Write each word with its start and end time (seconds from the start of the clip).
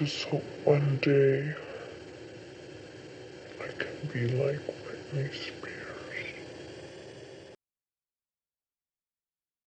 just 0.00 0.24
hope 0.24 0.44
one 0.64 0.98
day 1.02 1.54
I 3.60 3.68
can 3.78 4.08
be 4.12 4.28
like 4.28 4.62
Whitney 5.12 5.30
Spears. 5.32 5.59